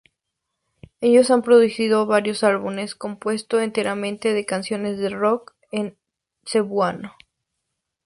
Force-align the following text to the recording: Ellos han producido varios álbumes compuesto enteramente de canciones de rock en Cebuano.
Ellos 0.99 1.29
han 1.29 1.43
producido 1.43 2.07
varios 2.07 2.43
álbumes 2.43 2.95
compuesto 2.95 3.59
enteramente 3.59 4.33
de 4.33 4.47
canciones 4.47 4.97
de 4.97 5.09
rock 5.11 5.53
en 5.71 5.95
Cebuano. 6.43 7.13